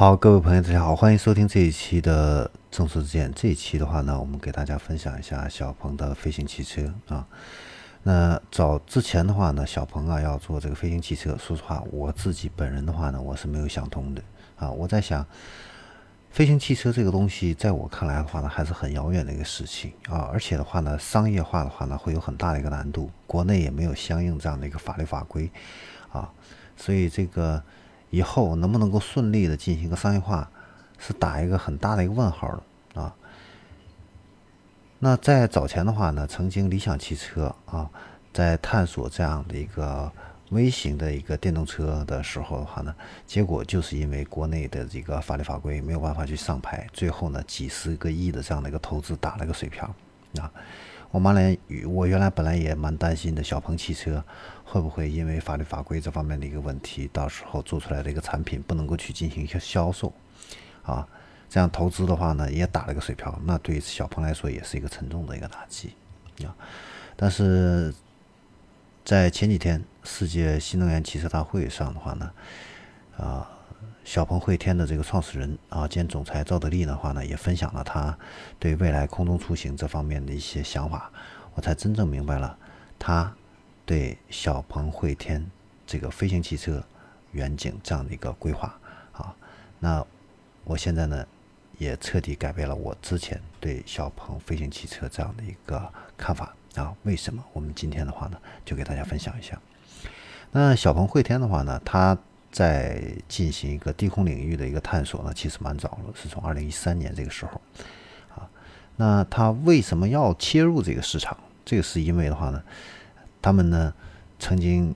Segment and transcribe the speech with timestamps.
[0.00, 3.30] 好，各位朋友，大家好，欢迎收听这一期的《正说之见》。
[3.36, 7.28] 这一期的话呢，我们给大家分享一下小鹏的飞行汽车啊。
[8.04, 14.22] 那早之前的话呢，小鹏啊要做这个飞行汽车，说实话，我自己本人的话呢，我是没有想通的
[14.56, 14.70] 啊。
[14.70, 15.22] 我在想，
[16.30, 20.30] 飞行汽车这个东西，在我看来的话呢，还是很遥远的一个事情啊。
[20.32, 25.50] 而且的话呢，商业化的话呢，会有很大的一个难度，国内也没有相应这样的一个法律法规
[26.10, 26.32] 啊，
[26.74, 27.62] 所以这个。
[28.10, 30.50] 以后能不能够顺利的进行一个商业化，
[30.98, 32.60] 是打一个很大的一个问号
[32.94, 33.14] 的啊。
[34.98, 37.88] 那在早前的话呢，曾经理想汽车啊，
[38.32, 40.12] 在探索这样的一个
[40.50, 42.94] 微型的一个电动车的时候的话呢，
[43.26, 49.84] 结果就是因为国内的这个法律法规没有办法去上牌，最后呢，几十个亿的这样的一个投资打了个水漂
[50.38, 50.50] 啊。
[51.10, 54.24] 我妈来，我原来本来也蛮担心的，小鹏汽车
[54.64, 60.12] 会不会因为法律法规这方面的一个问题，到时候做出来的一个产品不能够去进行一个销售，
[60.82, 61.06] 啊，
[61.48, 65.94] 这样投资的话呢，也打了个水漂，那对于小鹏来说也是一个沉重的一个打击
[66.44, 66.54] 啊。
[67.16, 67.92] 但是
[69.04, 72.30] 在前几天世界新能源汽车大会上的话呢，
[73.16, 73.50] 啊。
[74.04, 78.16] 小鹏汇天的这个创始人啊兼总裁赵德利的话呢，也分享了他
[78.58, 81.10] 对未来空中出行这方面的一些想法，
[81.54, 82.56] 我才真正明白了
[82.98, 83.32] 他
[83.84, 85.48] 对小鹏汇天
[85.86, 86.82] 这个飞行汽车
[87.32, 88.76] 远景这样的一个规划
[89.12, 89.34] 啊。
[89.78, 90.04] 那
[90.64, 91.24] 我现在呢，
[91.78, 96.92] 也彻底改变了我之前对小鹏飞行汽车这样的一个看法啊。
[97.04, 97.44] 为什么？
[97.52, 99.60] 我们今天的话呢，就给大家分享一下。
[100.50, 102.18] 那小鹏汇天的话呢，它
[102.50, 107.60] 在进行一个低空领域的一个探索呢，其实蛮早了，是从二零一三年这个时候，
[108.34, 108.48] 啊，
[108.96, 111.36] 那他为什么要切入这个市场？
[111.64, 112.62] 这个是因为的话呢，
[113.40, 113.94] 他们呢
[114.38, 114.94] 曾经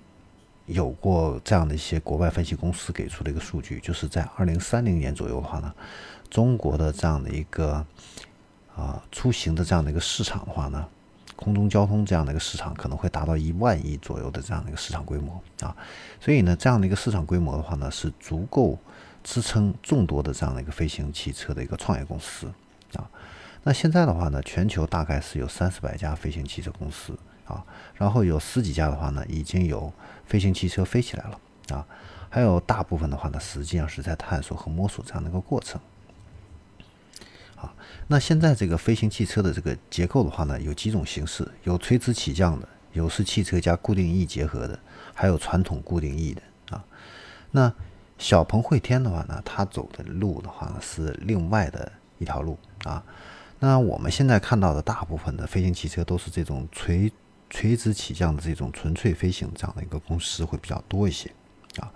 [0.66, 5.72] 有过这样的一些国外分析公司给出的一个数据，就是在二零三零年左右的话呢，
[6.28, 7.86] 中国的这样的一个
[8.74, 10.88] 啊出行的这样的一个市场的话呢。
[11.36, 15.76] 空中交通这样的一个市场可能会达到一万亿左右的这样的一个市场规模啊，
[16.20, 18.78] 所以呢，这样的一个市场规模的话呢，是足够
[19.22, 22.46] 支撑众多的这样的一个飞行汽车的一个创业公司
[22.94, 23.08] 啊。
[23.62, 29.92] 那现在的话呢，全球大概是有三四百家飞行汽车公司啊，然后有十几家的话呢，已经有
[30.26, 31.40] 飞行汽车飞起来了
[31.76, 31.86] 啊，
[32.28, 35.80] 还有大部分的话呢，实际上是在探索和摸索这样的一个过程。
[37.56, 37.74] 啊
[38.08, 44.78] 那现在这个飞行汽车的这个结构的话呢，有几种形式，有垂直起降的，有是汽车加固定翼结合的，
[45.14, 46.84] 还有传统固定翼的啊。
[47.50, 47.72] 那
[48.18, 53.02] 小鹏汇天的话呢，它走的路的话呢是另外的一条路啊。
[53.60, 57.10] 那我们现在看到的大部分的飞行汽车都是这种垂
[57.48, 61.30] 垂直起降的这种纯粹飞行这样的一个公司会比较多一些
[61.78, 61.90] 啊。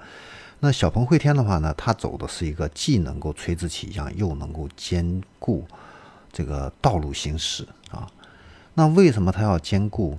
[0.61, 5.67] 那小鹏汇天的话呢，它走的是一个既能够垂直起降，又能够兼顾。
[6.31, 8.07] 这个道路行驶啊，
[8.75, 10.19] 那为什么它要兼顾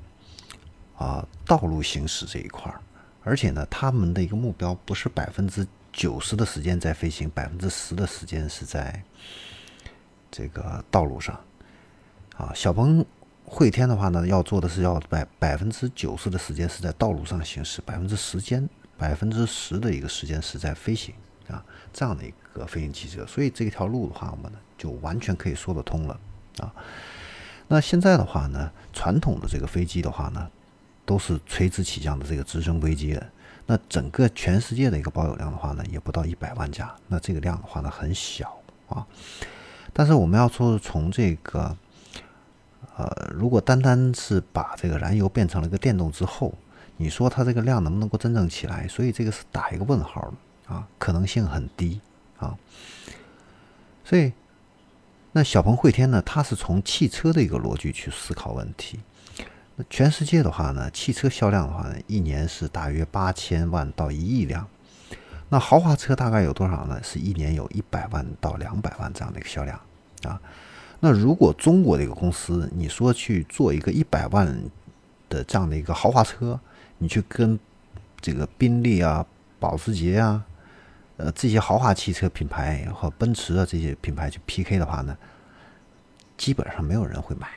[0.97, 2.81] 啊道路行驶这一块儿？
[3.23, 9.03] 而且呢，他们的一个目标不是百分之九十的时间在飞行，百分之十的时间是在
[10.31, 11.39] 这个道路上
[12.35, 12.51] 啊。
[12.55, 13.05] 小鹏
[13.45, 18.67] 汇天的话呢，要做的是要百百分之九十的时间是在道路上行驶，百分之时间
[18.99, 21.15] 百分之十的一个时间是在飞行
[21.47, 23.25] 啊，这样的一个飞行汽车。
[23.25, 24.59] 所以这条路的话，我们呢。
[24.79, 26.17] 就完全可以说得通了
[26.59, 26.73] 啊！
[27.67, 30.49] 那现在的话呢，传统的这个飞机的话呢，
[31.05, 33.29] 都是垂直起降的这个直升飞机的。
[33.65, 36.95] 那整个全世界的一个保有量的话呢，也不到一百万架。
[37.09, 38.57] 那这个量的话呢，很小
[38.87, 39.05] 啊。
[39.91, 41.75] 但是我们要说从这个，
[42.95, 46.53] 呃，如果单单是把这个燃油变成了一个电动之后，
[46.99, 48.87] 你说它这个量能不能够真正起来？
[48.87, 51.99] 所以这个是打一个问号的啊，可能性很低
[52.37, 52.55] 啊。
[54.05, 54.31] 所以。
[55.31, 56.19] 那小鹏汇天呢？
[56.25, 58.99] 它是从汽车的一个逻辑去思考问题。
[59.75, 64.67] 那全世界的话呢，汽车销量的话呢，一年是大约八千万到一亿辆。
[65.49, 66.99] 那豪华车大概有多少呢？
[67.03, 69.79] 是一年有一百万到两百万这样的一个销量
[70.23, 70.41] 啊。
[70.99, 74.47] 那如果中国的一个公司，你说去做一个一百万
[75.29, 76.59] 的这样的一个豪华车，
[76.99, 77.59] 你去跟
[78.21, 79.25] 这个宾利啊、
[79.59, 80.45] 保时捷啊。
[81.17, 85.17] 呃，这些豪华汽车品牌和奔驰的这些品牌去 PK 的话呢，
[86.37, 87.49] 基本上没有人会买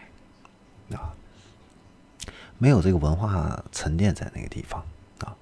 [0.97, 1.15] 啊，
[2.59, 4.85] 没有这个文化沉淀在那个地方
[5.21, 5.37] 啊。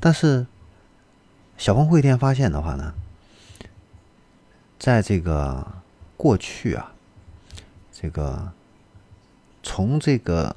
[0.00, 0.46] 但是
[1.58, 2.94] 小鹏汇天发现的话呢，
[4.78, 5.74] 在这个
[6.16, 6.94] 过去啊，
[7.92, 8.50] 这个
[9.62, 10.56] 从这个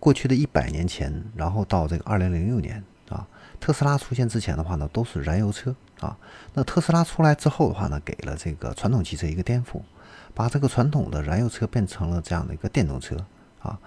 [0.00, 3.24] 过去的一百年前，然后到这个二零零六年啊。
[3.60, 6.16] 特斯拉出现之前的话呢，都是燃油车啊。
[6.54, 9.82] 那特斯拉出来之后的话呢，给了这个传统汽车一个颠覆，
[10.34, 13.14] 把这个传统的燃油车变成了这样的一个电动车
[13.60, 13.78] 啊。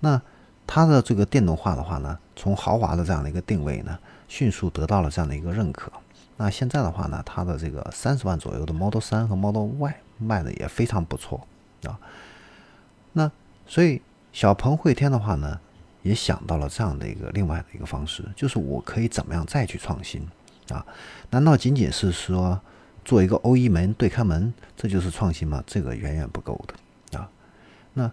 [0.00, 0.20] 那
[0.66, 3.98] 它的这个电动化的话呢，从豪华的这样的一个定位呢，
[4.28, 5.90] 迅速得到了这样的一个认可。
[6.36, 11.46] 那现在的话呢，它的这个三十万左右的 Model 3和 Model Y 卖的也非常不错
[11.84, 11.98] 啊。
[13.14, 13.30] 那
[13.66, 14.02] 所以
[14.32, 15.60] 小鹏汇天的话呢，
[16.02, 20.26] 也想到了这样的一个另外的一个方式，就是我可以怎么样再去创新
[20.70, 20.84] 啊？
[21.30, 22.60] 难道仅仅是说
[23.04, 25.62] 做一个欧一门对开门，这就是创新吗？
[25.66, 27.28] 这个远远不够的啊。
[27.92, 28.10] 那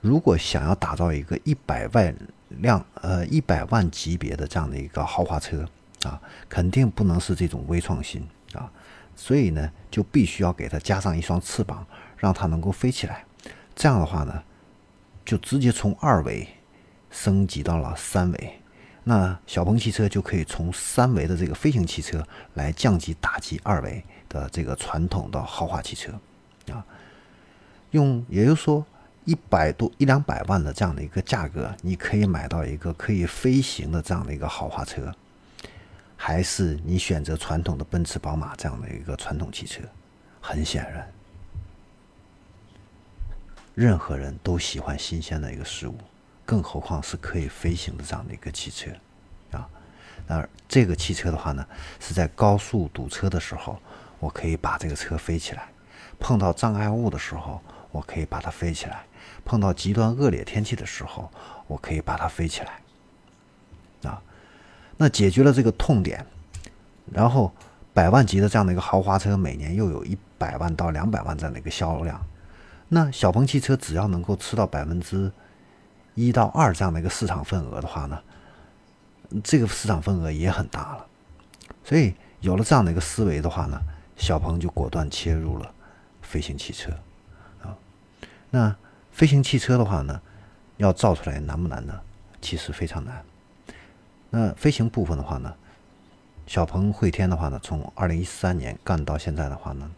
[0.00, 2.14] 如果想要打造一个一百万
[2.48, 5.66] 辆呃一百万级别的这样的一个豪华车
[6.04, 8.24] 啊，肯定不能是这种微创新
[8.54, 8.70] 啊。
[9.16, 11.84] 所以呢，就必须要给它加上一双翅膀，
[12.16, 13.24] 让它能够飞起来。
[13.74, 14.42] 这样的话呢，
[15.26, 16.48] 就直接从二维
[17.10, 18.60] 升级到了三维，
[19.02, 22.24] 那小鹏汽车就可以从三维的这个飞行汽车
[22.54, 26.12] 来降级打击二维的这个传统的豪华汽车
[26.72, 26.86] 啊，
[27.90, 28.86] 用也就是说
[29.24, 35.12] 一百多一两百万的这样的一个价格，你可以买到一个可以飞行的这样的一个豪华车，
[36.16, 39.82] 还是你选择传统的奔驰、宝马这样的一个传统汽车？
[40.40, 41.12] 很显然。
[43.76, 45.94] 任何人都喜欢新鲜的一个事物，
[46.46, 48.90] 更何况是可以飞行的这样的一个汽车，
[49.52, 49.68] 啊，
[50.26, 51.62] 那这个汽车的话呢，
[52.00, 53.78] 是在高速堵车的时候，
[54.18, 55.60] 我可以把这个车飞起来；
[56.18, 58.96] 碰到障碍物的时候，我可以把它飞起来；
[59.44, 61.30] 碰到极端恶劣天气的时候，
[61.66, 64.22] 我可以把它飞起来，啊，
[64.96, 66.24] 那解决了这个痛点，
[67.12, 67.52] 然后
[67.92, 72.18] 百万级的这样的一个豪华车，每年又有一百万到两百万这样的一个销量。
[72.88, 75.32] 那小鹏汽车只要能够吃到百分之
[76.14, 78.22] 一到二这样的一个市场份额的话呢，
[79.42, 81.06] 这个市场份额也很大了。
[81.84, 83.80] 所以有了这样的一个思维的话呢，
[84.16, 85.72] 小鹏就果断切入了
[86.22, 86.92] 飞行汽车
[87.62, 87.76] 啊。
[88.50, 88.74] 那
[89.10, 90.20] 飞行汽车的话呢，
[90.76, 92.00] 要造出来难不难呢？
[92.40, 93.24] 其实非常难。
[94.30, 95.52] 那飞行部分的话呢，
[96.46, 99.90] 小鹏汇天的话呢，从二零一三年干到现在的话呢，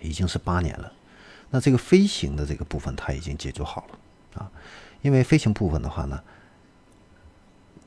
[0.00, 0.90] 已经是八年了。
[1.54, 4.50] 那这个飞行的这个部分，它已经解决好了啊，
[5.02, 6.18] 因为飞行部分的话呢，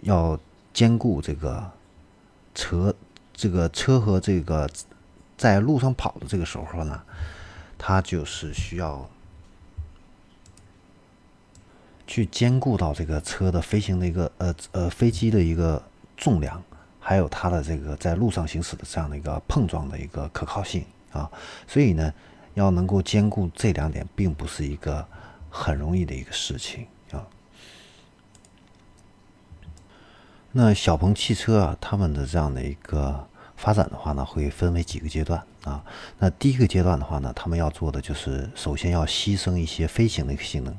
[0.03, 0.39] 要
[0.71, 1.71] 兼顾这个
[2.53, 2.95] 车，
[3.33, 4.69] 这个车和这个
[5.35, 7.01] 在路上跑的这个时候呢，
[7.75, 9.09] 它就是需要
[12.05, 15.81] 去兼顾到这个车的飞行的一个呃呃飞机的一个
[16.15, 16.63] 重量，
[16.99, 21.27] 还有它的这个在路上行驶的这样的一个碰撞的一个可靠性啊，
[21.67, 22.13] 所以呢。
[22.55, 25.07] 要能够兼顾这两点，并不是一个
[25.49, 27.27] 很容易的一个事情啊。
[30.51, 35.83] 那小鹏汽车啊，他们的这样的一个发展的话呢，会分为几个阶段啊。
[36.17, 40.73] 那第一个阶段的话呢，他们要做的就是，首先要牺牲一些飞行的一个性能，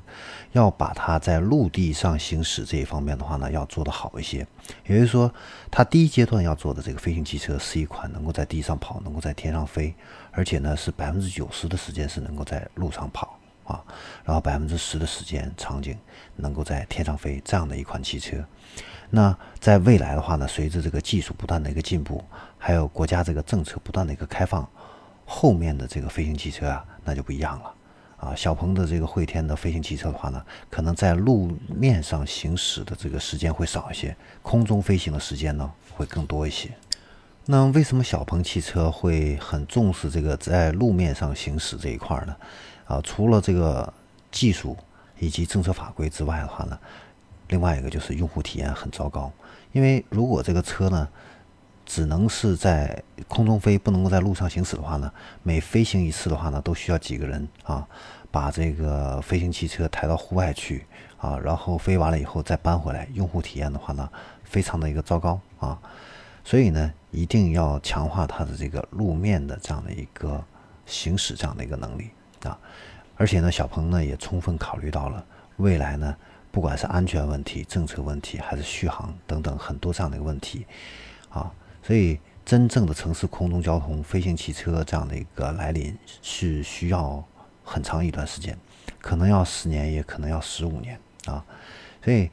[0.52, 4.46] 要把它在陆地上行驶这一方面的话呢，要做得好一些。
[4.87, 5.31] 也就是说，
[5.70, 9.94] 它第一阶段要做的这个飞行汽车，是一款能够在地上跑，能够在天上飞。
[10.37, 13.83] 而且呢，是百分之九十的时间是能够在路上跑啊，
[14.23, 15.99] 然后百分之十的时间场景
[16.37, 18.37] 能够在天上飞，这样的一款汽车。
[19.09, 22.23] 那在未来的话呢，随着这个技术不断的一个进步，
[22.59, 24.69] 还有国家这个政策不断的一个开放，
[25.25, 27.75] 后面的这个飞行汽车啊，那就不一样了
[28.19, 28.35] 啊。
[28.35, 36.71] 小鹏的这个汇天的飞行汽车的话呢，可能在路面上行驶的这个时间会少一些，空中飞行的时间呢会更多一些。
[37.49, 42.35] 那为什么小鹏汽车会很重视这个在路面上行驶这一块呢？
[42.87, 43.93] 啊，除了这个
[44.33, 44.76] 技术
[45.21, 46.76] 以及政策法规之外的话呢，
[47.47, 49.31] 另外一个就是用户体验很糟糕。
[49.71, 51.09] 因为如果这个车呢
[51.85, 55.09] 只能是在空中飞，不能够在路上行驶的话呢，
[55.45, 57.87] 每飞行一次的话呢，都需要几个人啊，
[58.33, 60.85] 把这个飞行汽车抬到户外去
[61.17, 64.11] 啊，然后飞完了以后再搬回来，用户体验的话呢，
[64.43, 65.79] 非常的一个糟糕啊。
[66.47, 70.41] 所以呢，一定要强化它的这个路面的这样的一个
[70.87, 72.11] 行驶这样的一个能力
[72.45, 72.57] 啊！
[73.17, 75.26] 而且呢，小鹏呢也充分考虑到了
[75.57, 76.17] 未来呢，
[76.53, 80.65] 不管是安全问题、政策问题，还是续航等等很多这样的一个问题
[81.31, 81.50] 啊，
[81.83, 87.25] 所以真正的城市空中交通、飞行汽车这样的一个来临是需要
[87.65, 88.57] 很长一段时间，
[89.00, 91.45] 可能要十年，也可能要十五年啊，
[92.05, 92.31] 所以。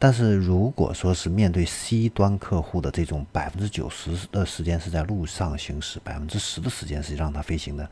[0.00, 7.90] 但是如果说是面对 C 端客户的这种百分之九十的时间是在路上行驶，百分之十的时间是让它飞行的，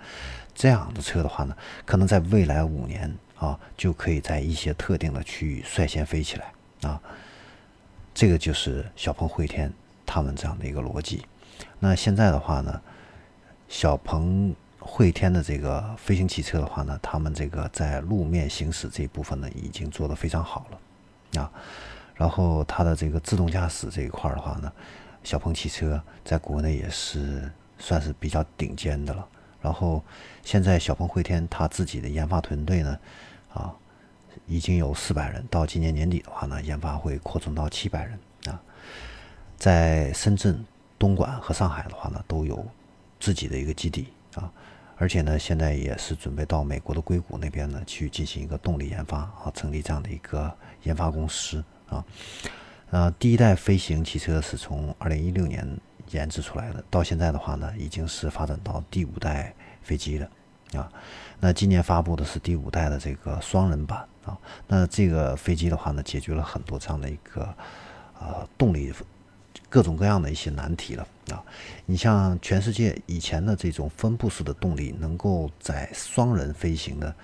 [0.54, 6.52] 这样的车的话呢，可能在未来五年啊，就可以在一些特定的区域率先飞起来
[6.88, 7.00] 啊。
[8.14, 9.72] 这个就是小鹏汇天
[10.06, 11.24] 他们这样的一个逻辑。
[11.80, 12.80] 那现在的话呢，
[13.68, 20.78] 小鹏汇天的这个飞行汽车的话呢，他们这个在路面行驶这一部分呢，已经做得非常好了
[21.34, 21.50] 啊。
[22.14, 24.72] 然后它的这个自动驾驶这一块的话呢，
[25.22, 29.26] 小鹏汽车在国内也是算是比较顶尖的了。
[29.60, 30.02] 然后
[30.42, 32.98] 现在小鹏汇天它自己的研发团队呢，
[33.52, 33.74] 啊，
[34.46, 38.60] 已经有四百人，到今年年底的话呢，研发会扩充到七百人啊。
[39.58, 40.64] 在深圳、
[40.98, 42.64] 东莞和上海的话呢，都有
[43.18, 44.50] 自己的一个基地啊，
[44.96, 52.04] 而且呢，现在也是准备到美国的硅谷那边呢去进行一个动力研发啊，成立这样的一个研发公司啊。
[52.90, 55.78] 呃，第一代飞行汽车是从二零一六年。
[56.12, 60.30] 研制出来的，到现在的话呢，已经是发展到第五代飞机了
[60.74, 60.88] 啊。
[61.40, 64.38] 那今年发布的是第五代的这个双人版啊。
[64.68, 67.52] 那这个飞机的话呢，解决了很多这样的一个
[68.20, 68.94] 呃动力
[69.68, 71.42] 各种各样的一些难题了啊。
[71.84, 77.14] 你像全世界以前的这种分布式的动力，能够在双人飞行的。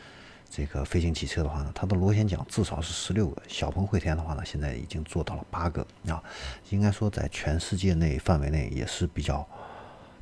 [0.54, 3.40] 这个飞行汽车的话呢，它的螺旋桨至少是十六个。
[3.48, 6.22] 小鹏汇天的话呢，现在已经做到了八个啊，
[6.68, 9.48] 应该说在全世界内范围内也是比较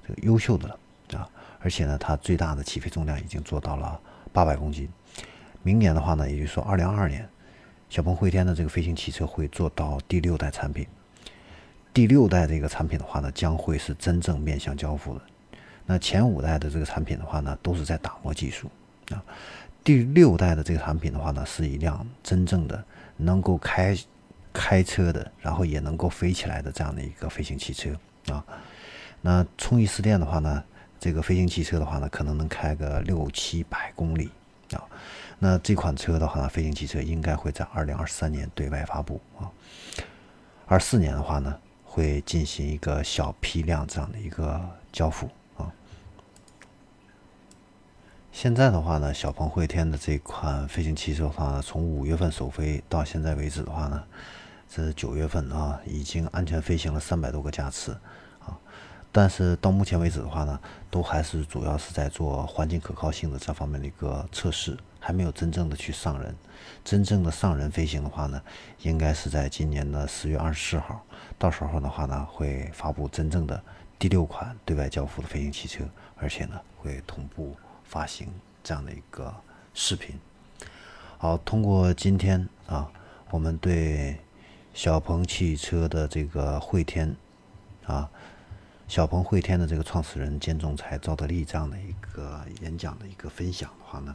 [0.07, 1.29] 这个优秀的了啊。
[1.59, 4.01] 而且呢，它最大的起飞重量已经做到了
[4.33, 4.89] 八百公斤。
[5.65, 7.29] 明年的话呢，也就是说二零二二年，
[7.89, 10.87] 小鹏汇天的这个飞行汽车会做到第六代产品。
[11.93, 15.21] 第六代这个产品的话呢，将会是真正面向交付的。
[15.87, 18.71] 那前五代的这个产品的话呢，都是在打磨技术
[19.11, 19.23] 啊。
[19.83, 22.85] 第六代的这个产品的话呢，是一辆真正的
[23.17, 23.97] 能够开
[24.53, 27.91] 开车的，然后也能够飞起来的这样的一个飞行汽车
[28.33, 28.45] 啊。
[29.21, 30.63] 那充一次电的话呢，
[31.01, 34.31] 这个飞行汽车的话呢，可能能开个六七百公里
[34.73, 34.85] 啊。
[35.39, 39.51] 那这款车的话呢，飞行汽车应该会在二零二三年对外发布啊。
[40.67, 41.59] 二四年的话呢，
[41.93, 44.61] 会进行一个小批量这样的一个
[44.93, 45.73] 交付啊。
[48.31, 54.05] 现在的话呢，小鹏汇天的这款飞行汽车的话，从五月份首飞到现在为止的话呢，
[54.69, 57.99] 这是九月份啊，已经安全飞行了三百多个架次。
[59.13, 66.35] 但是到目前为止的话呢，都还是主要是在做环境可靠性的这方面的一个测试，还没有真正的去上人。
[66.85, 68.41] 真正的上人飞行的话呢，
[68.83, 71.05] 应该是在今年的十月二十四号，
[71.39, 73.63] 到时候的话呢，会发布真正的
[73.99, 75.85] 第六款对外交付的飞行汽车，
[76.17, 77.57] 而且呢，会同步。
[77.83, 78.29] 发行
[78.63, 79.35] 这样的一个
[79.75, 80.17] 视频，
[81.19, 82.89] 好，通过今天啊，
[83.31, 84.17] 我们对
[84.73, 87.17] 小鹏汽车的这个汇天
[87.85, 88.09] 啊，
[88.91, 94.13] 小鹏汇天的这个创始人兼总裁赵德利这样的一个演讲的一个分享的话呢，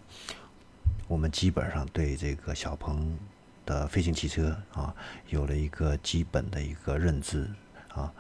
[1.08, 3.18] 我们基本上对这个小鹏
[3.66, 4.94] 的飞行汽车啊，
[5.30, 7.50] 有了一个基本的一个认知
[7.88, 8.12] 啊。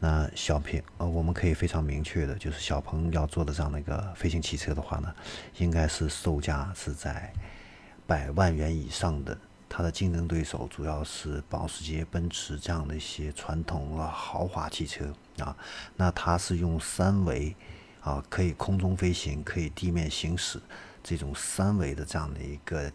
[0.00, 5.14] 那小鹏呃，我们可以非常明确的，就是小鹏要做的这样的一个飞行汽车的话呢，
[5.58, 7.32] 应该是售价是在
[8.04, 9.38] 百万元以上的。
[9.70, 15.56] 它的竞争对手主要是保时捷、奔驰这样的一些传统的豪华汽车啊。
[15.96, 17.56] 那它是用三维
[18.02, 20.60] 啊，可以空中飞行，可以地面行驶
[21.02, 22.92] 这种三维的这样的一个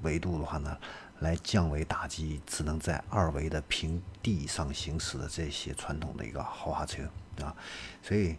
[0.00, 0.78] 维度的话呢。
[1.20, 7.02] 来降维打击只能在二维的平地上行驶的这些传统的一个豪华车
[7.42, 7.52] 啊，
[8.00, 8.36] 所以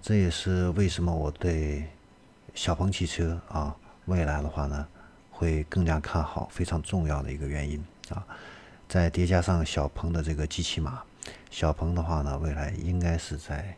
[0.00, 1.88] 这也是为什么我对
[2.54, 4.86] 小鹏汽车啊未来的话呢
[5.44, 8.26] 会更加看好，非常重要的一个原因啊。
[8.88, 11.02] 再叠加上小鹏的这个机器码，
[11.50, 13.76] 小鹏的话呢未来应该是在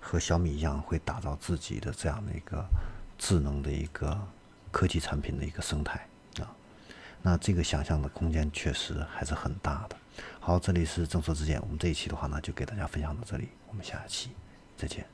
[0.00, 2.64] 和小米一样会打造自己的这样的一个
[3.18, 4.18] 智能的一个
[4.70, 6.08] 科技产品的一个生态
[6.40, 6.48] 啊。
[7.20, 9.96] 那这个想象的空间确实还是很大的。
[10.40, 14.30] 好，这里是正说之见，我们这一期的话呢，就给大家分享到这里，我们下期
[14.74, 15.13] 再见。